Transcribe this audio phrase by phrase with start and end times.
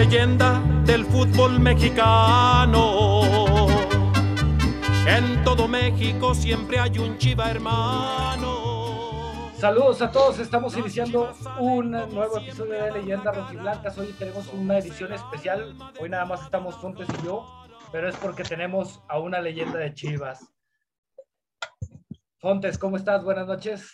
[0.00, 3.66] leyenda del fútbol mexicano.
[5.06, 9.52] En todo México siempre hay un chiva hermano.
[9.58, 13.98] Saludos a todos, estamos iniciando un nuevo episodio de Leyendas Rojiblancas.
[13.98, 15.76] Hoy tenemos una edición especial.
[16.00, 17.46] Hoy nada más estamos Fontes y yo,
[17.92, 20.50] pero es porque tenemos a una leyenda de Chivas.
[22.38, 23.22] Fontes, ¿cómo estás?
[23.22, 23.92] Buenas noches.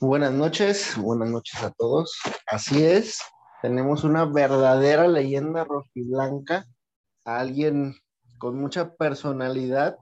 [0.00, 2.10] Buenas noches, buenas noches a todos.
[2.46, 3.20] Así es,
[3.62, 6.66] tenemos una verdadera leyenda rojiblanca,
[7.24, 7.94] alguien
[8.38, 9.96] con mucha personalidad,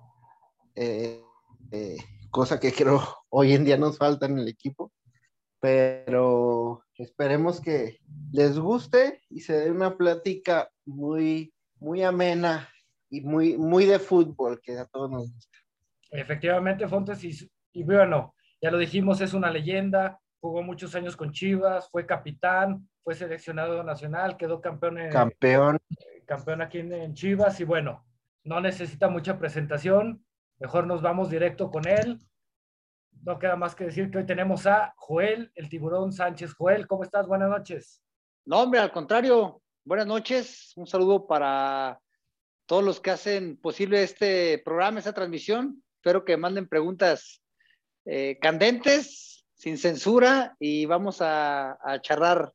[0.74, 1.22] eh,
[1.70, 1.96] eh,
[2.30, 4.92] cosa que creo hoy en día nos falta en el equipo,
[5.60, 7.98] pero esperemos que
[8.32, 12.68] les guste y se dé una plática muy, muy amena
[13.08, 15.58] y muy, muy de fútbol, que a todos nos gusta.
[16.10, 17.32] Efectivamente, Fontes, y,
[17.72, 22.87] y bueno, ya lo dijimos, es una leyenda, jugó muchos años con Chivas, fue capitán,
[23.03, 25.78] fue seleccionado nacional, quedó campeón, en, campeón.
[26.27, 28.05] campeón aquí en, Chivas y bueno,
[28.42, 30.22] no necesita mucha presentación,
[30.59, 32.19] mejor nos vamos directo con él.
[33.22, 36.53] No queda más que decir que hoy tenemos a Joel, el tiburón Sánchez.
[36.53, 37.27] Joel, ¿cómo estás?
[37.27, 38.03] Buenas noches.
[38.45, 40.75] No, hombre, al contrario, buenas noches.
[40.77, 41.98] Un saludo para
[42.67, 45.83] todos los que hacen posible este programa, esta transmisión.
[45.97, 47.42] Espero que manden preguntas
[48.05, 52.52] eh, candentes, sin censura, y vamos a, charlar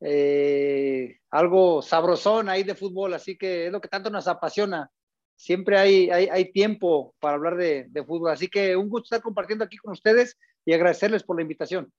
[0.00, 4.90] eh, algo sabrosón ahí de fútbol, así que es lo que tanto nos apasiona.
[5.34, 9.76] Siempre hay, hay, tiempo para hablar de, fútbol, así que un gusto estar compartiendo aquí
[9.76, 11.92] con ustedes y agradecerles por la invitación.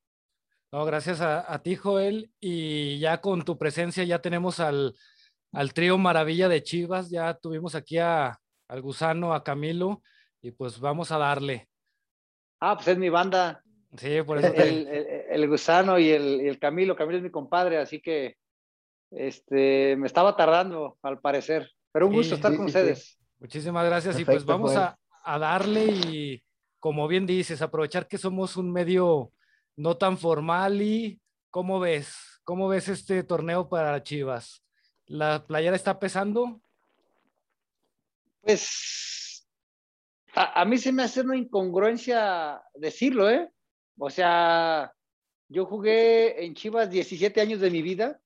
[0.72, 4.96] No, gracias a, ti, Joel, y ya con tu presencia ya tenemos al,
[5.54, 10.02] al trío Maravilla de Chivas, ya tuvimos aquí a, al Gusano, a Camilo,
[10.42, 11.70] y pues vamos a darle.
[12.60, 13.64] Ah, pues es mi banda.
[13.96, 14.54] Sí, por eso.
[14.54, 16.96] El, Gusano y el, Camilo.
[16.96, 18.36] Camilo es mi compadre, así que
[19.12, 21.72] este, me estaba tardando, al parecer.
[21.92, 23.18] Pero un gusto estar con ustedes.
[23.40, 24.20] Muchísimas gracias.
[24.20, 26.44] y pues vamos a, a, darle y,
[26.80, 29.32] como bien dices, aprovechar que somos un medio
[29.76, 32.42] no tan formal y, ¿cómo ves?
[32.44, 34.64] ¿Cómo ves este torneo para Chivas?
[35.06, 36.62] ¿La playera está pesando?
[38.42, 39.48] Pues
[40.34, 43.50] a, mí se me hace una incongruencia decirlo, ¿eh?
[43.98, 44.94] O sea,
[45.50, 48.20] yo jugué en Chivas 17 años de mi vida.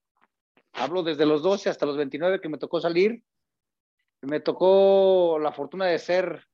[0.74, 3.24] Hablo desde los 12 hasta los 29 que me tocó salir.
[4.22, 6.46] Me tocó la fortuna de ser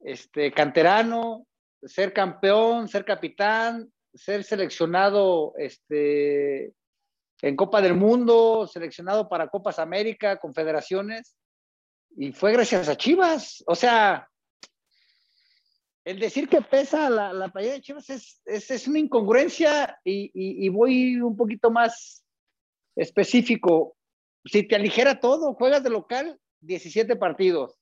[0.00, 1.46] este, canterano,
[1.82, 6.72] ser campeón, ser capitán, ser seleccionado este,
[7.42, 11.36] en Copa del Mundo, seleccionado para Copas América, confederaciones.
[12.16, 13.62] Y fue gracias a Chivas.
[13.66, 14.28] O sea,
[16.08, 20.66] el decir que pesa la, la playera de Chivas es, es, una incongruencia y, y,
[20.70, 22.24] voy un poquito más
[22.96, 23.94] específico.
[24.46, 27.78] Si te aligera todo, juegas de local 17 partidos.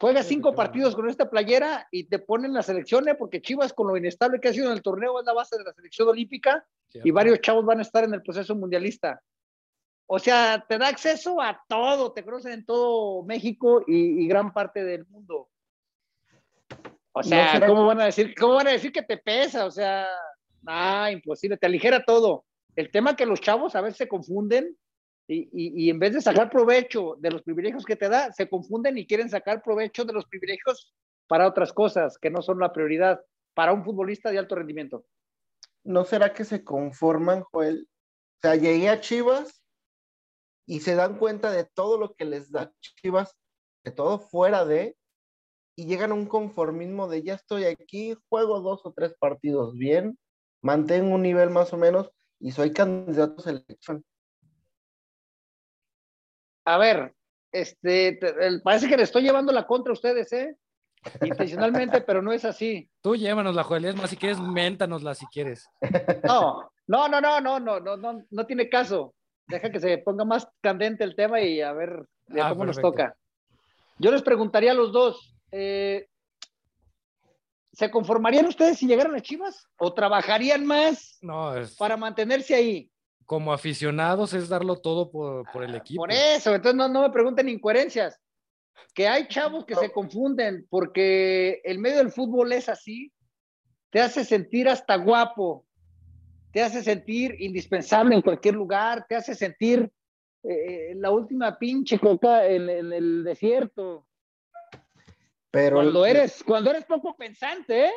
[0.00, 3.14] Juegas cinco partidos con esta playera y te ponen la selección, ¿eh?
[3.14, 5.64] porque Chivas, con lo inestable que ha sido en el torneo, es la base de
[5.64, 9.20] la selección olímpica y varios chavos van a estar en el proceso mundialista.
[10.06, 14.54] O sea, te da acceso a todo, te conocen en todo México y, y gran
[14.54, 15.50] parte del mundo.
[17.12, 19.66] O sea, ¿cómo, van a decir, ¿cómo van a decir que te pesa?
[19.66, 20.08] O sea,
[20.66, 22.44] ah, imposible, te aligera todo.
[22.74, 24.76] El tema que los chavos a veces se confunden
[25.28, 28.98] y, y, en vez de sacar provecho de los privilegios que te da, se confunden
[28.98, 30.92] y quieren sacar provecho de los privilegios
[31.26, 33.20] para otras cosas que no son la prioridad
[33.54, 35.04] para un futbolista de alto rendimiento.
[35.84, 37.88] ¿No será que se conforman, Joel?
[38.36, 39.62] O sea, llegué a Chivas
[40.66, 43.36] y se dan cuenta de todo lo que les da Chivas,
[43.84, 44.96] de todo fuera de,
[45.76, 50.18] y llegan a un conformismo de ya estoy aquí, juego dos o tres partidos bien,
[50.60, 54.04] mantengo un nivel más o menos y soy candidato a selección.
[56.64, 57.14] A ver,
[57.50, 58.18] este,
[58.62, 60.56] parece que le estoy llevando la contra a ustedes, ¿eh?
[61.20, 62.88] Intencionalmente, pero no es así.
[63.00, 65.68] Tú llévanosla, Joel, es más, si quieres, méntanosla si quieres.
[66.88, 69.14] No, no, no, no, no, no, no, no, no tiene caso.
[69.46, 72.06] Deja que se ponga más candente el tema y a ver
[72.40, 73.16] ah, cómo nos toca.
[73.98, 76.08] Yo les preguntaría a los dos, eh,
[77.72, 79.68] ¿se conformarían ustedes si llegaran a Chivas?
[79.78, 81.18] ¿O trabajarían más
[81.78, 82.90] para mantenerse ahí?
[83.26, 86.02] Como aficionados es darlo todo por, el equipo.
[86.02, 88.18] Por eso, entonces no, no me pregunten incoherencias.
[88.94, 93.12] Que hay chavos que se confunden porque el medio del fútbol es así,
[93.90, 95.66] te hace sentir hasta guapo,
[96.52, 99.90] te hace sentir indispensable en cualquier lugar, te hace sentir
[100.42, 104.06] eh, la última pinche coca en, el desierto.
[105.52, 107.92] Pero cuando eres, cuando eres poco pensante, ¿eh?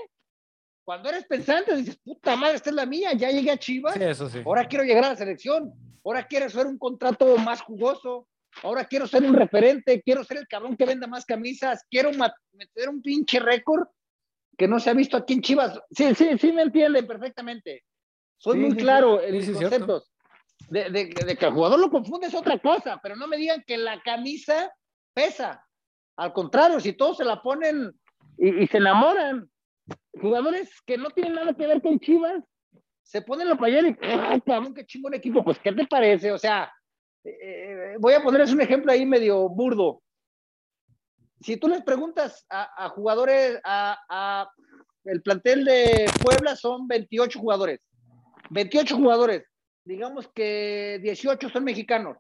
[0.84, 3.96] Cuando eres pensante, dices, puta madre, esta es la mía, ya llegué a Chivas.
[3.96, 4.42] eso sí.
[4.46, 5.74] Ahora quiero llegar a la selección.
[6.04, 8.28] ahora quiero ser un contrato más jugoso,
[8.62, 12.90] ahora quiero ser un referente, quiero ser el cabrón que venda más camisas, quiero meter
[12.90, 13.88] un pinche récord
[14.58, 15.80] que no se ha visto aquí en Chivas.
[15.92, 17.84] Sí, sí, sí me entienden perfectamente.
[18.38, 20.12] Soy muy claro en mis conceptos.
[20.70, 23.78] De, de, que el jugador lo confunde es otra cosa, pero no me digan que
[23.78, 24.72] la camisa
[25.14, 25.65] pesa.
[26.18, 27.92] Al contrario, si todos se la ponen
[28.38, 29.50] y, se enamoran,
[30.20, 32.44] jugadores que no tienen nada que ver con Chivas,
[33.04, 35.44] se ponen la playera y, ¡ay, cabrón, qué chingón equipo!
[35.44, 36.32] Pues, ¿qué te parece?
[36.32, 36.72] O sea,
[37.24, 40.02] eh, voy a ponerles un ejemplo ahí medio burdo.
[41.42, 44.50] Si tú les preguntas a, jugadores, a,
[45.04, 47.82] el plantel de Puebla son 28 jugadores.
[48.50, 49.44] 28 jugadores.
[49.84, 52.18] Digamos que 18 son mexicanos.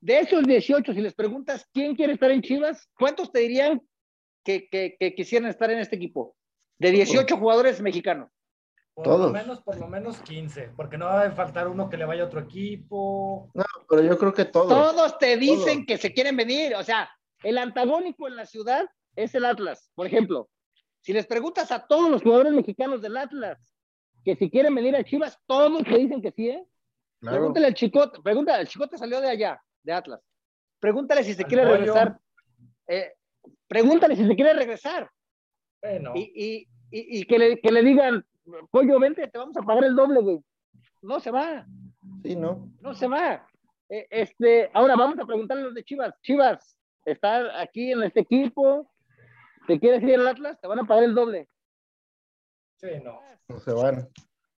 [0.00, 3.82] De esos 18, si les preguntas quién quiere estar en Chivas, ¿cuántos te dirían
[4.44, 6.34] que, que, quisieran estar en este equipo?
[6.78, 8.30] De 18 jugadores mexicanos.
[8.94, 12.04] Por lo menos, por lo menos 15, porque no va a faltar uno que le
[12.04, 13.50] vaya a otro equipo.
[13.54, 14.68] No, pero yo creo que todos.
[14.68, 16.74] Todos te dicen que se quieren venir.
[16.74, 17.10] O sea,
[17.42, 18.86] el antagónico en la ciudad
[19.16, 20.48] es el Atlas, por ejemplo.
[21.02, 23.58] Si les preguntas a todos los jugadores mexicanos del Atlas
[24.24, 26.66] que si quieren venir a Chivas, todos te dicen que sí, ¿eh?
[27.20, 30.20] Pregúntale al Chicote, pregúntale, el Chicote salió de allá, de Atlas.
[30.78, 32.18] Pregúntale si se quiere regresar.
[32.88, 33.12] Eh,
[33.68, 35.10] pregúntale si se quiere regresar.
[35.82, 36.12] Bueno.
[36.14, 36.66] Y,
[37.26, 38.24] que, le, que le digan,
[38.70, 40.40] pollo, vente, te vamos a pagar el doble, güey.
[41.02, 41.66] No se va.
[42.22, 42.70] Sí, no.
[42.80, 43.46] No se va.
[43.88, 46.14] Eh, este, ahora vamos a preguntarle a los de Chivas.
[46.22, 48.90] Chivas, estar aquí en este equipo,
[49.66, 51.48] te quieres ir al Atlas, te van a pagar el doble.
[52.76, 53.20] Sí, no.
[53.48, 54.08] No se van.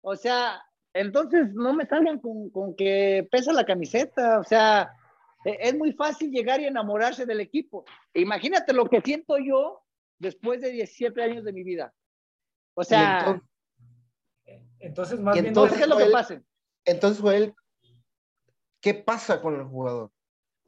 [0.02, 0.62] O sea,
[0.94, 4.40] entonces no me salgan con, con que pesa la camiseta.
[4.40, 5.01] O sea, e,
[5.44, 7.86] es muy fácil llegar y enamorarse del equipo.
[8.14, 9.84] Imagínate lo que siento yo
[10.20, 11.94] después de 17 años de mi vida.
[12.74, 13.42] O sea.
[14.80, 15.48] Entonces, más bien.
[15.48, 16.42] Entonces, ¿qué es lo que pasa?
[16.86, 17.54] Entonces, Joel,
[18.80, 20.12] ¿qué pasa con el jugador?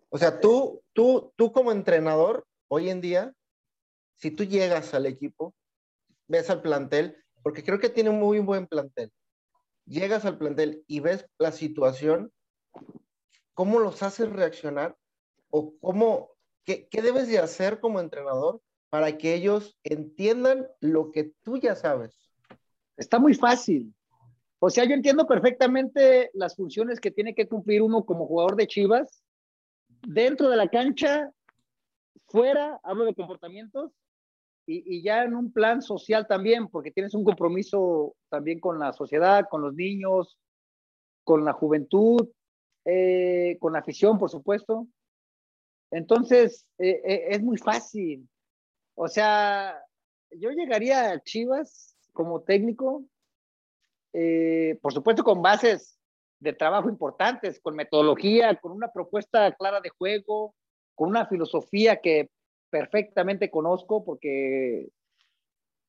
[0.10, 3.34] O sea, tú, tú, tú como entrenador, hoy en día,
[4.18, 5.56] si tú llegas al equipo,
[6.28, 9.12] ves al plantel, porque creo que tiene un muy buen plantel,
[9.86, 12.32] llegas al plantel y ves la situación,
[13.54, 14.96] ¿cómo los haces reaccionar?
[15.50, 16.30] ¿O cómo,
[16.66, 22.32] qué, debes de hacer como entrenador para que ellos entiendan lo que tú ya sabes?
[22.98, 23.94] Está muy fácil.
[24.60, 28.68] O sea, yo entiendo perfectamente las funciones que tiene que cumplir uno como jugador de
[28.68, 29.24] Chivas
[30.08, 31.32] dentro de la cancha,
[32.28, 33.92] fuera, hablo de comportamientos,
[34.66, 39.46] y, ya en un plan social también, porque tienes un compromiso también con la sociedad,
[39.50, 40.38] con los niños,
[41.26, 42.30] con la juventud,
[42.86, 44.88] eh, con la afición, por supuesto.
[45.92, 48.28] Entonces, eh, eh, es muy fácil.
[48.96, 49.82] O sea,
[50.32, 53.06] yo llegaría a Chivas como técnico,
[54.82, 55.98] por supuesto con bases
[56.40, 60.54] de trabajo importantes, con metodología, con una propuesta clara de juego,
[60.94, 62.30] con una filosofía que
[62.70, 64.90] perfectamente conozco porque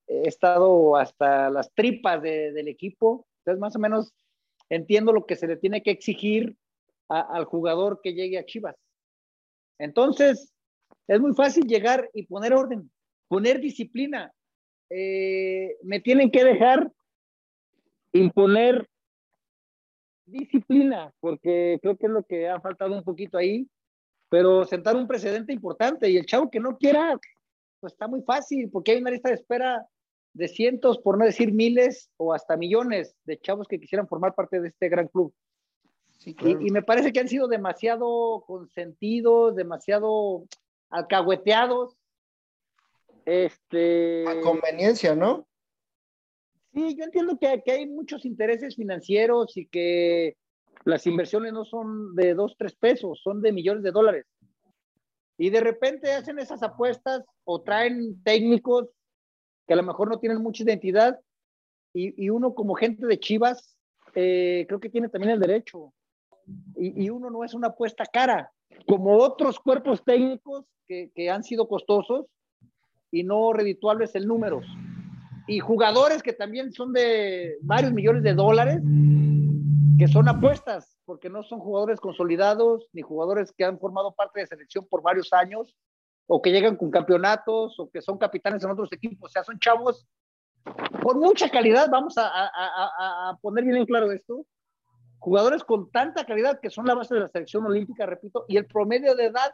[0.06, 4.14] he estado hasta las tripas del equipo, entonces más o menos
[4.70, 6.56] entiendo lo que se le tiene que exigir
[7.08, 8.76] al jugador que llegue a Chivas.
[9.78, 10.52] Entonces,
[11.06, 12.90] es muy fácil llegar y poner orden,
[13.28, 14.32] poner disciplina.
[14.90, 16.90] Eh, me tienen que dejar
[18.12, 18.88] imponer
[20.26, 23.68] disciplina, porque creo que es lo que ha faltado un poquito ahí,
[24.28, 27.18] pero sentar un precedente importante y el chavo que no quiera,
[27.80, 29.86] pues está muy fácil, porque hay una lista de espera
[30.32, 34.60] de cientos, por no decir miles o hasta millones de chavos que quisieran formar parte
[34.60, 35.32] de este gran club.
[36.26, 40.46] Y, me parece que han sido demasiado consentidos, demasiado
[40.90, 41.96] alcahueteados.
[43.24, 44.26] Este...
[44.28, 45.46] A conveniencia, ¿no?
[46.72, 50.36] Sí, yo entiendo que, que, hay muchos intereses financieros y que
[50.84, 54.26] las inversiones no son de dos, tres pesos, son de millones de dólares.
[55.38, 58.88] Y de repente hacen esas apuestas o traen técnicos
[59.66, 61.18] que a lo mejor no tienen mucha identidad
[61.92, 63.74] y, y uno como gente de Chivas
[64.14, 65.92] eh, creo que tiene también el derecho.
[66.76, 68.50] Y, y, uno no es una apuesta cara,
[68.86, 72.26] como otros cuerpos técnicos que, que han sido costosos
[73.10, 74.66] y no redituables en números.
[75.46, 78.80] Y jugadores que también son de varios millones de dólares,
[79.98, 84.46] que son apuestas, porque no son jugadores consolidados, ni jugadores que han formado parte de
[84.46, 85.76] selección por varios años,
[86.26, 89.58] o que llegan con campeonatos, o que son capitanes en otros equipos, o sea, son
[89.58, 90.06] chavos
[91.02, 94.46] con mucha calidad, vamos a, a, a poner bien en claro esto,
[95.24, 98.66] jugadores con tanta calidad que son la base de la selección olímpica, repito, y el
[98.66, 99.52] promedio de edad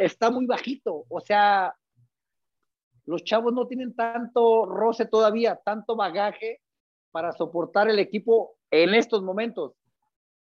[0.00, 1.72] está muy bajito, o sea,
[3.06, 6.60] los chavos no tienen tanto roce todavía, tanto bagaje
[7.12, 9.74] para soportar el equipo en estos momentos,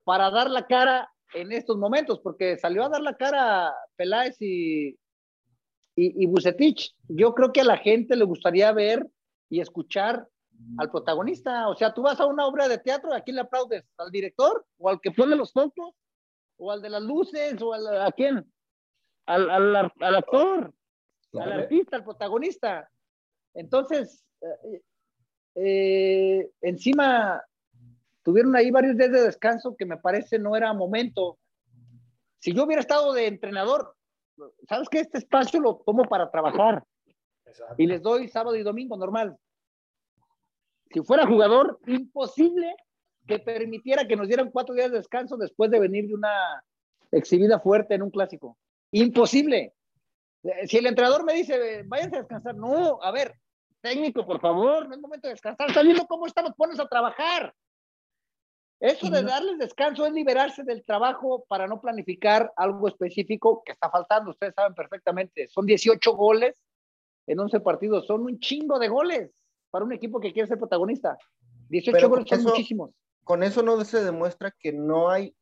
[0.04, 4.90] para dar la cara en estos momentos, porque salió a dar la cara Peláez y,
[4.90, 4.96] y,
[5.96, 6.96] y Bucetich.
[7.08, 9.08] Yo creo que a la gente le gustaría ver
[9.50, 10.28] y escuchar
[10.78, 11.68] al protagonista.
[11.70, 13.84] O sea, tú vas a una obra de teatro, ¿a quién le aplaudes?
[13.98, 14.66] ¿Al director?
[14.78, 15.96] ¿O al que pone los focos?
[16.58, 17.62] ¿O al de las luces?
[17.62, 18.46] ¿O a quién?
[19.26, 20.74] Al, al, al actor,
[21.34, 22.90] al artista, al protagonista.
[23.54, 24.82] Entonces, eh,
[25.56, 27.42] eh, encima
[28.22, 31.40] tuvieron ahí varios días de descanso que me parece no era momento.
[32.40, 33.96] Si yo hubiera estado de entrenador,
[34.68, 36.84] sabes que este espacio lo tomo para trabajar
[37.78, 39.38] y les doy sábado y domingo normal.
[40.92, 42.76] Si fuera jugador, imposible
[43.28, 46.64] que permitiera que nos dieran cuatro días de descanso después de venir de una
[47.12, 48.58] exhibida fuerte en un clásico.
[48.92, 49.74] Imposible.
[50.68, 53.34] Si el entrenador me dice, váyanse a descansar, no, a ver,
[53.82, 57.54] técnico, por favor, no es momento de descansar, estás viendo cómo estamos, pones a trabajar.
[58.80, 63.90] Eso de darles descanso es liberarse del trabajo para no planificar algo específico que está
[63.90, 64.32] faltando.
[64.32, 66.62] Ustedes saben perfectamente, son 18 goles
[67.26, 69.32] en 11 partidos, son un chingo de goles
[69.76, 71.18] para un equipo que quiere ser protagonista.
[71.68, 72.92] 18 goles son muchísimos.
[73.26, 75.36] Con eso no se demuestra que no hay,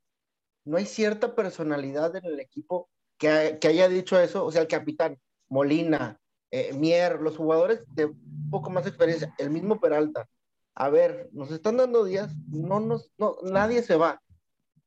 [0.66, 4.68] no hay cierta personalidad en el equipo que, que haya dicho eso, o sea, el
[4.68, 8.12] capitán, Molina, eh, Mier, los jugadores de
[8.50, 10.28] poco más experiencia, el mismo Peralta.
[10.74, 14.20] A ver, nos están dando días, no nos, no, nadie se va.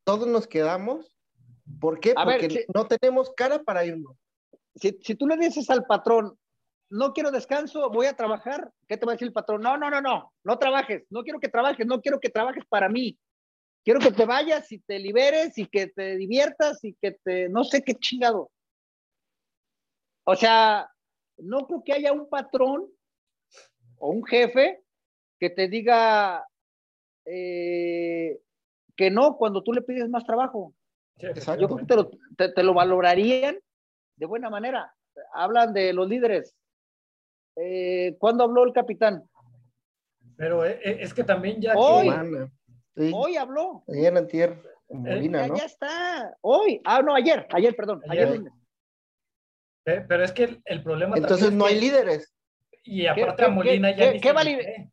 [0.03, 1.15] Todos nos quedamos.
[1.79, 2.15] ¿Por qué?
[2.15, 4.17] Porque no tenemos cara para irnos.
[4.75, 6.37] Si, si tú le dices al patrón,
[6.91, 9.63] no quiero descanso, voy a trabajar, ¿qué te va a decir el patrón?
[9.63, 12.89] No, no, no, no, no trabajes, no quiero que trabajes, no quiero que trabajes para
[12.89, 13.19] mí.
[13.85, 17.63] Quiero que te vayas y te liberes y que te diviertas y que te, no
[17.63, 18.51] sé qué chingado.
[20.25, 20.91] O sea,
[21.39, 22.89] no creo que haya un patrón
[23.99, 24.83] o un jefe
[25.39, 26.45] que te diga
[27.25, 28.41] eh,
[28.97, 30.75] que no cuando tú le pides más trabajo.
[31.17, 33.57] Yo creo que te lo, valorarían
[34.17, 34.93] de buena manera.
[35.33, 36.55] Hablan de los líderes.
[37.57, 39.25] Eh, ¿Cuándo habló el capitán?
[40.37, 41.75] Pero eh, es que también ya.
[41.75, 42.11] Hoy,
[43.13, 43.83] hoy habló.
[43.89, 44.61] Ayer en tierra,
[44.91, 46.37] Molina, ya, ya, está.
[46.43, 46.81] Hoy.
[46.85, 47.47] Ah, no, ayer.
[47.51, 48.03] Ayer, perdón.
[48.09, 48.43] Ayer.
[49.85, 51.17] Pero es que el, problema.
[51.17, 52.35] Entonces no hay líderes.
[52.85, 54.19] Y aparte a Molina ya.
[54.19, 54.91] ¿qué, validez,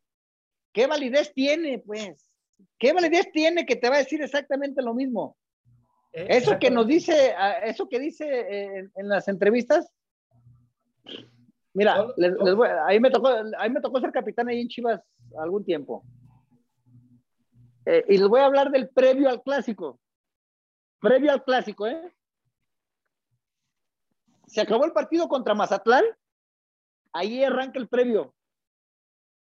[0.72, 2.30] ¿Qué validez tiene, pues?
[2.78, 5.36] ¿Qué validez tiene que te va a decir exactamente lo mismo?
[6.12, 9.92] Eh, eso que nos dice, ah, eso que dice en, las entrevistas,
[11.74, 12.06] mira,
[12.86, 13.28] ahí, me tocó,
[13.58, 15.00] ahí me tocó ser capitán ahí en Chivas
[15.38, 16.04] algún tiempo.
[17.86, 20.00] Eh, y les voy a hablar del previo al clásico.
[21.00, 22.14] Previo al clásico, ¿eh?
[24.46, 26.04] se acabó el partido contra Mazatlán,
[27.12, 28.34] ahí arranca el previo.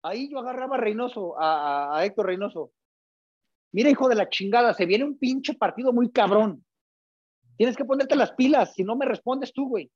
[0.02, 2.72] Ahí yo agarraba a Reynoso, a, Héctor Reynoso.
[3.72, 6.64] Mira, hijo de la chingada, se viene un pinche partido muy cabrón.
[7.56, 9.90] Tienes que ponerte las pilas, si no me respondes tú, güey.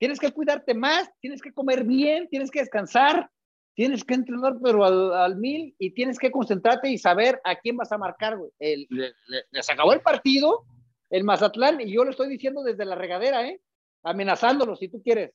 [0.00, 3.30] Tienes que cuidarte más, tienes que comer bien, tienes que descansar,
[3.74, 7.92] tienes que entrenar, pero al, mil, y tienes que concentrarte y saber a quién vas
[7.92, 8.50] a marcar, güey.
[8.58, 10.64] se acabó el partido,
[11.10, 13.60] el Mazatlán, y yo lo estoy diciendo desde la regadera, ¿eh?
[14.02, 15.34] amenazándolo, si tú quieres.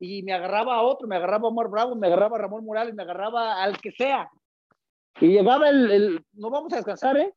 [0.00, 2.96] Y me agarraba a otro, me agarraba a Omar Bravo, me agarraba a Ramón Morales,
[2.96, 4.28] me agarraba al que sea.
[5.20, 7.32] Y llegaba el, el no vamos a descansar, ¿eh?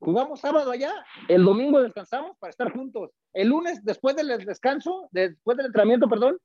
[0.00, 0.92] Jugamos sábado allá,
[1.28, 3.10] el domingo descansamos para estar juntos.
[3.34, 6.38] El lunes, después del descanso, después del entrenamiento, perdón,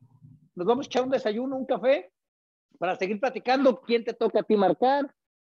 [0.56, 2.12] nos vamos a echar un desayuno, un café,
[2.78, 5.10] para seguir platicando quién te toca a ti marcar,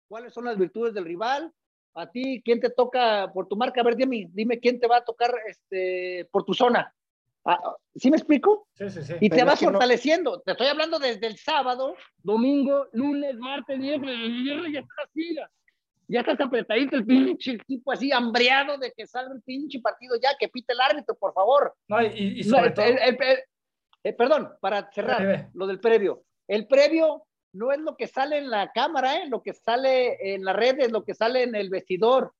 [0.07, 1.51] cuáles son las virtudes del rival,
[1.95, 4.97] a ti quién te toca por tu marca, a ver, dime, dime quién te va
[4.97, 6.93] a tocar este, por tu zona.
[7.45, 8.67] Ah, ¿Sí me explico?
[8.73, 9.13] Sí, sí, sí.
[9.21, 10.41] Y te vas fortaleciendo.
[10.41, 15.37] Te estoy hablando desde el sábado, domingo, lunes, martes, miércoles, viernes, ya estás así.
[16.07, 20.29] Ya estás apretadito el pinche equipo así, hambreado de que salga el pinche partido ya,
[20.39, 21.75] que pite el árbitro, por favor.
[21.87, 22.85] No, y, sobre todo...
[24.03, 26.23] Eh, perdón, para cerrar lo del previo.
[26.47, 29.27] El previo no es lo que sale en la cámara, ¿eh?
[29.27, 32.33] lo que sale en las redes, lo que sale en el vestidor.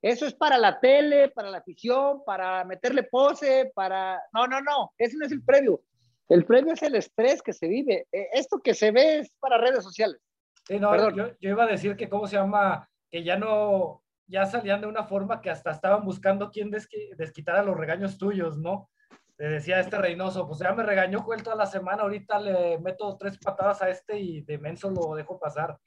[0.00, 4.22] Eso es para la tele, para la afición, para meterle pose, para...
[4.32, 5.82] No, no, no, ese no es el previo.
[6.28, 8.06] El previo es el estrés que se vive.
[8.12, 10.20] E, esto que se ve es para redes sociales.
[10.66, 12.88] Sí, no, yo, iba a decir que, ¿cómo se llama?
[13.08, 17.76] Que ya no, ya salían de una forma que hasta estaban buscando quién desquitara los
[17.76, 18.90] regaños tuyos, ¿no?
[19.38, 23.16] Le decía este Reynoso, pues ya me regañó Joel toda la semana, ahorita le meto
[23.16, 25.78] tres patadas a este y de menso lo dejo pasar.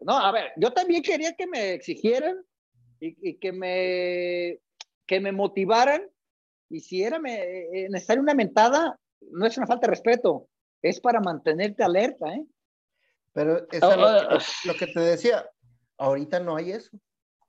[0.00, 2.42] No, a ver, yo también quería que me exigieran
[3.00, 4.60] y, que, me,
[5.06, 6.08] que me motivaran.
[6.70, 10.48] Y si era me, eh, necesaria una mentada, no es una falta de respeto,
[10.80, 12.46] es para mantenerte alerta, ¿eh?
[13.32, 15.48] Pero oh, oh, lo, que te decía,
[15.98, 16.90] ahorita no hay eso.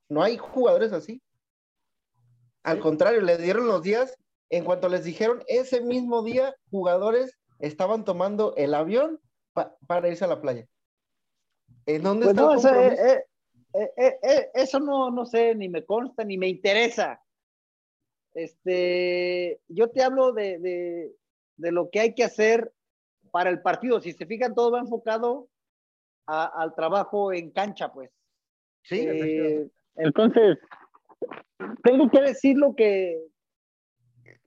[0.08, 1.22] No hay jugadores así.
[2.62, 4.16] Al contrario, le dieron los días.
[4.50, 9.20] En cuanto les dijeron, ese mismo día, jugadores estaban tomando el avión
[9.86, 10.66] para irse a la playa.
[11.86, 13.16] ¿En dónde pues está
[13.74, 17.20] eh, eh, eh, eso no, no sé, ni me consta, ni me interesa.
[18.32, 20.58] Este, yo te hablo de,
[21.56, 22.72] de, lo que hay que hacer
[23.30, 24.00] para el partido.
[24.00, 25.48] Si se fijan, todo va enfocado
[26.26, 28.10] al trabajo en cancha, pues.
[28.82, 29.06] Sí,
[29.96, 30.58] entonces,
[31.82, 33.18] tengo que decir lo que,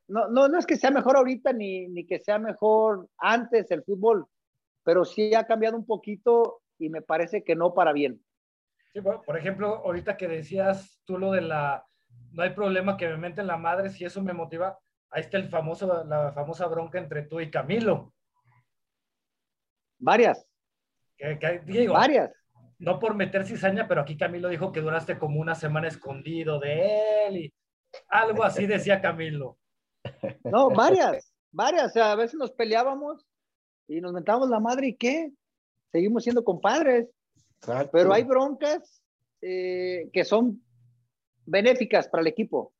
[0.07, 3.83] no, no, no es que sea mejor ahorita ni, ni que sea mejor antes el
[3.83, 4.25] fútbol,
[4.83, 8.21] pero sí ha cambiado un poquito y me parece que no para bien.
[8.93, 11.85] Sí, por ejemplo, ahorita que decías tú lo de la,
[12.31, 14.79] no hay problema que me meten la madre, si eso me motiva,
[15.09, 18.13] ahí está el famoso, la famosa bronca entre tú y Camilo.
[19.99, 20.47] Varias.
[21.65, 22.31] Digo, Varias.
[22.79, 27.25] No por meter cizaña, pero aquí Camilo dijo que duraste como una semana escondido de
[27.27, 27.53] él y
[28.09, 29.57] algo así decía Camilo.
[30.43, 31.87] No, varias, varias.
[31.87, 33.25] O sea, a veces nos peleábamos
[33.87, 35.31] y nos mentábamos la madre y qué.
[35.91, 37.09] Seguimos siendo compadres.
[37.91, 39.01] Pero hay broncas
[39.41, 40.63] eh, que son
[41.45, 42.73] benéficas para el equipo.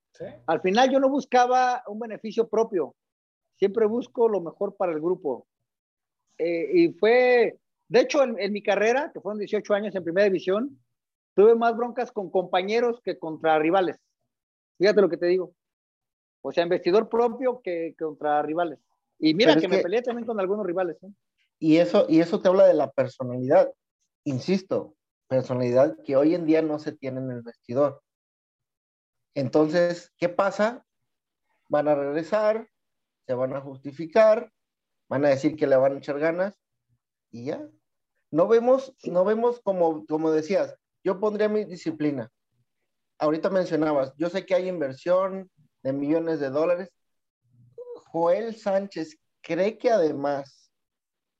[0.46, 2.96] Al final yo no buscaba un beneficio propio.
[3.58, 5.48] Siempre busco lo mejor para el grupo.
[6.38, 7.58] Eh, y fue,
[7.90, 10.80] de hecho, en, en mi carrera, que fueron 18 años en primera división,
[11.36, 13.98] tuve más broncas con compañeros que contra rivales.
[14.78, 15.54] Fíjate lo que te digo.
[16.42, 18.80] O sea, investidor propio que, contra rivales.
[19.20, 20.98] Y mira que, me peleé también con algunos rivales.
[21.04, 21.12] ¿eh?
[21.60, 23.72] Y, eso, y eso te habla de la personalidad.
[24.24, 24.96] Insisto,
[25.28, 28.02] personalidad que hoy en día no se tiene en el vestidor.
[29.34, 30.86] Entonces, ¿qué pasa?
[31.70, 32.70] Van a regresar,
[33.26, 34.52] se van a justificar,
[35.10, 36.58] van a decir que le van a echar ganas
[37.30, 37.68] y ya.
[38.32, 42.30] No vemos, no vemos como, como decías, yo pondría mi disciplina.
[43.20, 45.50] Ahorita mencionabas, yo sé que hay inversión,
[45.84, 46.90] de millones de dólares.
[48.12, 50.72] Joel Sánchez cree que además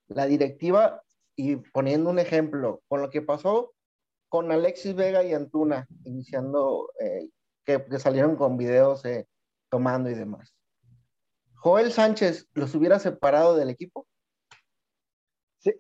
[0.08, 1.04] la directiva,
[1.36, 3.74] y poniendo un ejemplo, con lo que pasó
[4.30, 7.30] con Alexis Vega y Antuna, iniciando, eh,
[7.66, 9.28] que, salieron con videos eh,
[9.70, 10.54] tomando y demás.
[11.56, 14.08] Joel Sánchez los hubiera separado del equipo.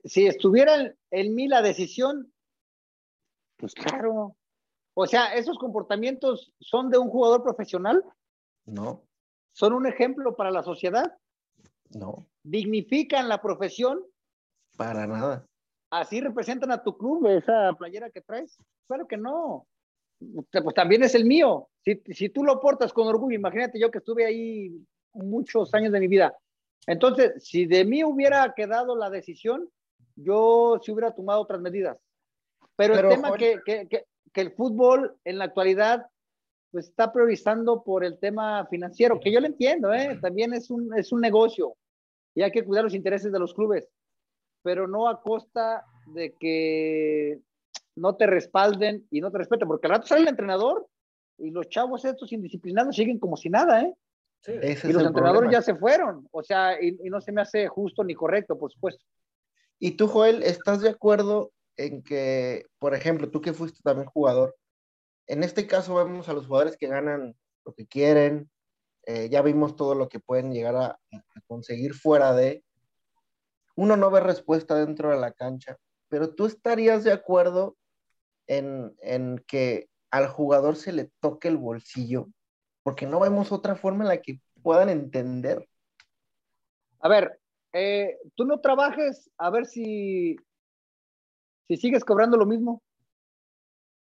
[0.03, 2.31] Si, estuviera en mí la decisión,
[3.57, 4.35] pues claro.
[4.93, 8.03] O sea, esos comportamientos son de un jugador profesional.
[8.65, 9.03] No.
[9.53, 11.17] ¿Son un ejemplo para la sociedad?
[11.89, 12.25] No.
[12.43, 14.03] ¿Dignifican la profesión?
[14.75, 15.45] Para nada.
[15.89, 18.57] ¿Así representan a tu club esa playera que traes?
[18.87, 19.67] Claro que no.
[20.51, 21.69] Pues también es el mío.
[21.83, 25.99] Si, si tú lo portas con orgullo, imagínate yo que estuve ahí muchos años de
[25.99, 26.35] mi vida.
[26.85, 29.69] Entonces, si de mí hubiera quedado la decisión,
[30.17, 31.97] yo sí hubiera tomado otras medidas.
[32.75, 36.05] Pero, el tema que, que, que, el fútbol en la actualidad
[36.71, 40.19] pues está priorizando por el tema financiero, que yo lo entiendo, ¿eh?
[40.21, 41.75] también es un, es un negocio
[42.35, 43.87] y hay que cuidar los intereses de los clubes,
[44.61, 47.39] pero no a costa de que
[47.95, 50.87] no te respalden y no te respeten, porque al rato sale el entrenador
[51.39, 53.95] y los chavos estos indisciplinados siguen como si nada, ¿eh?
[54.83, 58.03] y los entrenadores ya se fueron, o sea, y, y no se me hace justo
[58.03, 59.03] ni correcto, por supuesto.
[59.79, 64.55] Y tú, Joel, ¿estás de acuerdo en que, por ejemplo, tú que fuiste también jugador,
[65.27, 67.35] en este caso vemos a los jugadores que ganan
[67.65, 68.49] lo que quieren,
[69.05, 70.99] eh, ya vimos todo lo que pueden llegar a,
[71.47, 72.63] conseguir fuera de.
[73.75, 75.77] Uno no ve respuesta dentro de la cancha,
[76.09, 77.77] pero tú estarías de acuerdo
[78.47, 78.95] en,
[79.47, 82.27] que al jugador se le toque el bolsillo,
[82.83, 85.69] porque no vemos otra forma en la que puedan entender.
[86.99, 87.39] A ver,
[87.73, 90.35] eh, tú no trabajes a ver si,
[91.67, 92.81] si sigues cobrando lo mismo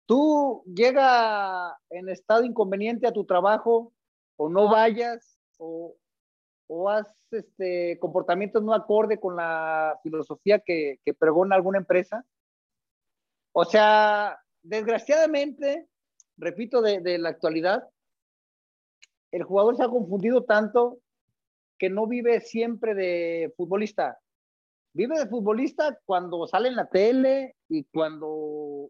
[0.07, 3.93] tú llega en estado inconveniente a tu trabajo
[4.37, 5.97] o no vayas o,
[6.67, 12.27] o haz este, comportamientos no acorde con la filosofía que, que pregona alguna empresa.
[13.53, 15.89] O sea, desgraciadamente,
[16.37, 17.89] repito, de, de la actualidad,
[19.31, 20.99] el jugador se ha confundido tanto
[21.83, 24.17] que no vive siempre de futbolista.
[24.93, 28.89] Vive de futbolista cuando sale en la tele y cuando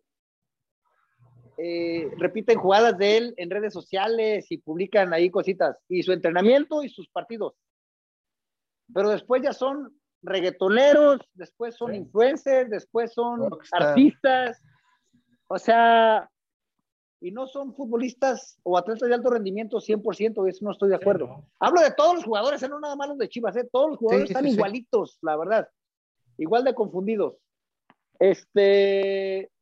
[1.56, 6.82] eh, repiten jugadas de él en redes sociales y publican ahí cositas, y su entrenamiento
[6.82, 7.54] y sus partidos.
[8.92, 14.60] Pero después ya son reggaetoneros, después son influencers, después son artistas,
[15.48, 16.28] o sea,
[17.22, 21.44] y no son futbolistas o atletas de alto rendimiento 100%, eso no estoy de acuerdo.
[21.60, 22.68] Hablo de todos los jugadores, ¿eh?
[22.68, 23.68] no nada más los de Chivas, ¿eh?
[23.70, 25.68] todos los jugadores están igualitos, la verdad,
[26.36, 27.36] igual de confundidos.
[28.18, 29.52] Este,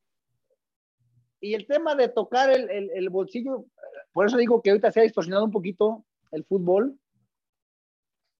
[1.40, 3.66] y el tema de tocar el, bolsillo,
[4.14, 6.98] por eso digo que ahorita se ha distorsionado un poquito el fútbol,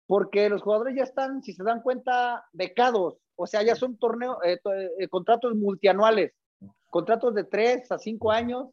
[0.07, 4.39] porque los jugadores ya están, si se dan cuenta, becados, o sea, ya son torneos,
[4.45, 4.59] eh,
[4.99, 6.33] eh, contratos multianuales,
[6.89, 8.69] contratos de tres a cinco años,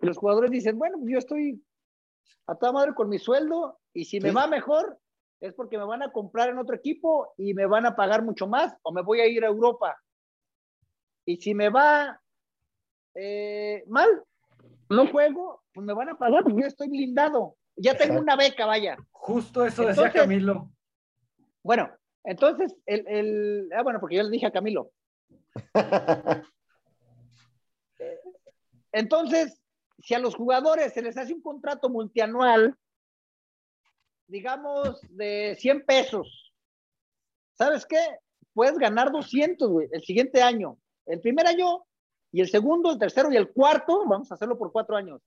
[0.00, 1.62] y los jugadores dicen, bueno, pues yo estoy
[2.46, 4.98] a toda madre con mi sueldo, y si me va mejor,
[5.40, 8.46] es porque me van a comprar en otro equipo y me van a pagar mucho
[8.46, 9.96] más, o me voy a ir a Europa.
[11.24, 12.20] Y si me va
[13.14, 14.08] eh, mal,
[14.88, 17.56] no juego, pues me van a pagar porque yo estoy blindado.
[17.76, 18.96] Ya tengo una beca, vaya.
[19.10, 20.70] Justo eso decía Camilo.
[21.62, 21.90] Bueno,
[22.24, 24.90] entonces, el, el, ah, bueno, porque yo le dije a Camilo.
[28.92, 29.61] entonces,
[30.02, 32.76] si a los jugadores se les hace un contrato multianual,
[34.26, 36.52] digamos, de 100 pesos,
[37.54, 38.00] ¿sabes qué?
[38.52, 40.78] Puedes ganar 200, güey, el siguiente año.
[41.06, 41.84] El primer año
[42.32, 45.20] y el segundo, el tercero y el cuarto, vamos a hacerlo por cuatro años,